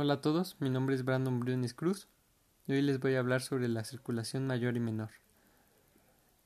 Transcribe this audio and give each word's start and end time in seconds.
Hola 0.00 0.14
a 0.14 0.20
todos, 0.20 0.54
mi 0.60 0.70
nombre 0.70 0.94
es 0.94 1.04
Brandon 1.04 1.40
Briones 1.40 1.74
Cruz 1.74 2.06
y 2.68 2.72
hoy 2.72 2.82
les 2.82 3.00
voy 3.00 3.16
a 3.16 3.18
hablar 3.18 3.40
sobre 3.40 3.66
la 3.66 3.82
circulación 3.82 4.46
mayor 4.46 4.76
y 4.76 4.78
menor. 4.78 5.10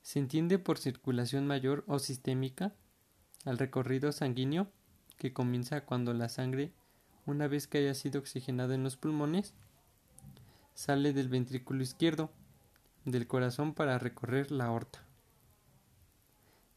Se 0.01 0.17
entiende 0.17 0.57
por 0.57 0.79
circulación 0.79 1.45
mayor 1.45 1.83
o 1.85 1.99
sistémica 1.99 2.73
al 3.45 3.59
recorrido 3.59 4.11
sanguíneo 4.11 4.71
que 5.19 5.33
comienza 5.33 5.85
cuando 5.85 6.15
la 6.15 6.29
sangre, 6.29 6.73
una 7.27 7.47
vez 7.47 7.67
que 7.67 7.77
haya 7.77 7.93
sido 7.93 8.21
oxigenada 8.21 8.73
en 8.73 8.81
los 8.81 8.97
pulmones, 8.97 9.53
sale 10.73 11.13
del 11.13 11.29
ventrículo 11.29 11.83
izquierdo 11.83 12.31
del 13.05 13.27
corazón 13.27 13.75
para 13.75 13.99
recorrer 13.99 14.51
la 14.51 14.65
aorta. 14.65 15.05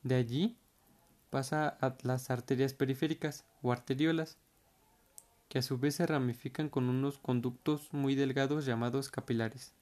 De 0.03 0.17
allí 0.17 0.59
pasa 1.31 1.69
a 1.81 1.97
las 2.03 2.29
arterias 2.29 2.75
periféricas 2.75 3.47
o 3.63 3.73
arteriolas 3.73 4.37
que 5.49 5.59
a 5.59 5.63
su 5.63 5.79
vez 5.79 5.97
se 5.97 6.07
ramifican 6.07 6.69
con 6.69 6.89
unos 6.89 7.19
conductos 7.19 7.93
muy 7.93 8.15
delgados 8.15 8.67
llamados 8.67 9.11
capilares. 9.11 9.73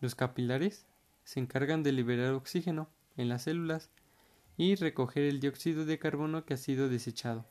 Los 0.00 0.14
capilares 0.14 0.86
se 1.24 1.40
encargan 1.40 1.82
de 1.82 1.92
liberar 1.92 2.32
oxígeno 2.32 2.88
en 3.16 3.28
las 3.28 3.42
células 3.42 3.90
y 4.56 4.74
recoger 4.74 5.24
el 5.24 5.40
dióxido 5.40 5.84
de 5.84 5.98
carbono 5.98 6.44
que 6.44 6.54
ha 6.54 6.58
sido 6.58 6.88
desechado. 6.88 7.46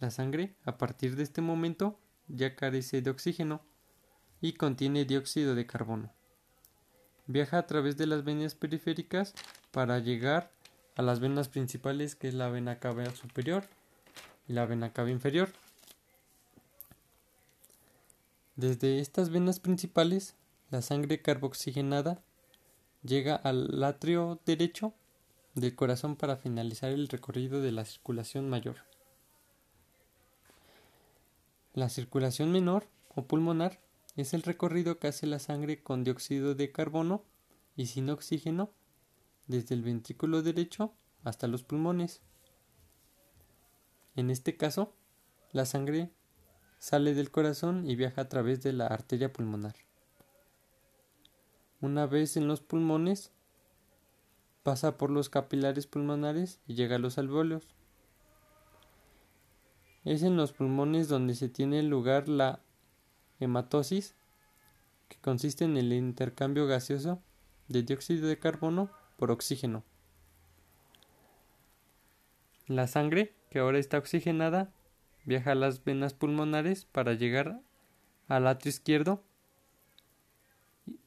La 0.00 0.10
sangre, 0.10 0.54
a 0.64 0.78
partir 0.78 1.16
de 1.16 1.22
este 1.22 1.40
momento, 1.40 1.98
ya 2.28 2.56
carece 2.56 3.02
de 3.02 3.10
oxígeno 3.10 3.62
y 4.40 4.54
contiene 4.54 5.04
dióxido 5.04 5.54
de 5.54 5.66
carbono. 5.66 6.12
Viaja 7.26 7.58
a 7.58 7.66
través 7.66 7.96
de 7.96 8.06
las 8.06 8.24
venas 8.24 8.54
periféricas 8.54 9.34
para 9.70 9.98
llegar 10.00 10.50
a 10.96 11.02
las 11.02 11.20
venas 11.20 11.48
principales, 11.48 12.16
que 12.16 12.28
es 12.28 12.34
la 12.34 12.48
vena 12.48 12.80
cava 12.80 13.06
superior 13.14 13.64
la 14.48 14.66
vena 14.66 14.92
cava 14.92 15.10
inferior. 15.10 15.50
Desde 18.56 19.00
estas 19.00 19.30
venas 19.30 19.60
principales, 19.60 20.34
la 20.70 20.82
sangre 20.82 21.22
carboxigenada 21.22 22.22
llega 23.02 23.34
al 23.34 23.82
atrio 23.82 24.40
derecho 24.46 24.92
del 25.54 25.74
corazón 25.74 26.16
para 26.16 26.36
finalizar 26.36 26.90
el 26.90 27.08
recorrido 27.08 27.60
de 27.60 27.72
la 27.72 27.84
circulación 27.84 28.48
mayor. 28.48 28.76
La 31.74 31.88
circulación 31.88 32.52
menor 32.52 32.86
o 33.14 33.24
pulmonar 33.24 33.80
es 34.16 34.34
el 34.34 34.42
recorrido 34.42 34.98
que 34.98 35.08
hace 35.08 35.26
la 35.26 35.38
sangre 35.38 35.82
con 35.82 36.04
dióxido 36.04 36.54
de 36.54 36.70
carbono 36.70 37.24
y 37.76 37.86
sin 37.86 38.10
oxígeno 38.10 38.70
desde 39.46 39.74
el 39.74 39.82
ventrículo 39.82 40.42
derecho 40.42 40.92
hasta 41.24 41.46
los 41.46 41.62
pulmones. 41.62 42.20
En 44.14 44.30
este 44.30 44.56
caso, 44.56 44.92
la 45.52 45.64
sangre 45.64 46.10
sale 46.78 47.14
del 47.14 47.30
corazón 47.30 47.88
y 47.88 47.96
viaja 47.96 48.22
a 48.22 48.28
través 48.28 48.62
de 48.62 48.72
la 48.72 48.86
arteria 48.86 49.32
pulmonar. 49.32 49.74
Una 51.80 52.06
vez 52.06 52.36
en 52.36 52.46
los 52.46 52.60
pulmones, 52.60 53.32
pasa 54.62 54.98
por 54.98 55.10
los 55.10 55.28
capilares 55.28 55.86
pulmonares 55.86 56.60
y 56.66 56.74
llega 56.74 56.96
a 56.96 56.98
los 56.98 57.18
alveolos. 57.18 57.66
Es 60.04 60.22
en 60.22 60.36
los 60.36 60.52
pulmones 60.52 61.08
donde 61.08 61.34
se 61.34 61.48
tiene 61.48 61.82
lugar 61.82 62.28
la 62.28 62.60
hematosis, 63.40 64.14
que 65.08 65.18
consiste 65.18 65.64
en 65.64 65.76
el 65.76 65.92
intercambio 65.92 66.66
gaseoso 66.66 67.20
de 67.68 67.82
dióxido 67.82 68.28
de 68.28 68.38
carbono 68.38 68.90
por 69.16 69.30
oxígeno. 69.30 69.84
La 72.66 72.86
sangre 72.86 73.34
que 73.52 73.58
ahora 73.58 73.78
está 73.78 73.98
oxigenada, 73.98 74.72
viaja 75.26 75.52
a 75.52 75.54
las 75.54 75.84
venas 75.84 76.14
pulmonares 76.14 76.86
para 76.86 77.12
llegar 77.12 77.60
al 78.26 78.46
atrio 78.46 78.70
izquierdo, 78.70 79.22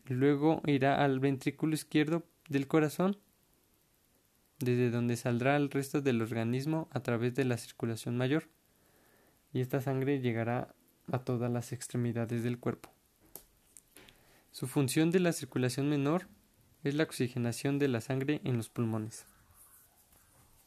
luego 0.06 0.62
irá 0.68 1.04
al 1.04 1.20
ventrículo 1.20 1.74
izquierdo 1.74 2.22
del 2.48 2.68
corazón, 2.68 3.18
desde 4.60 4.92
donde 4.92 5.16
saldrá 5.16 5.56
el 5.56 5.72
resto 5.72 6.02
del 6.02 6.22
organismo 6.22 6.88
a 6.92 7.00
través 7.00 7.34
de 7.34 7.46
la 7.46 7.58
circulación 7.58 8.16
mayor, 8.16 8.48
y 9.52 9.62
esta 9.62 9.82
sangre 9.82 10.20
llegará 10.20 10.76
a 11.12 11.18
todas 11.18 11.52
las 11.52 11.72
extremidades 11.74 12.44
del 12.44 12.60
cuerpo. 12.60 12.92
Su 14.52 14.68
función 14.68 15.10
de 15.10 15.20
la 15.20 15.34
circulación 15.34 15.90
menor 15.90 16.28
es 16.84 16.94
la 16.94 17.06
oxigenación 17.06 17.80
de 17.80 17.88
la 17.88 18.02
sangre 18.02 18.40
en 18.44 18.56
los 18.56 18.70
pulmones. 18.70 19.26